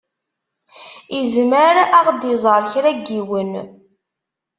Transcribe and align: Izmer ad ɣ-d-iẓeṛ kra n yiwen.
Izmer 1.19 1.75
ad 1.97 2.05
ɣ-d-iẓeṛ 2.15 2.61
kra 2.71 2.91
n 2.95 2.99
yiwen. 3.07 3.51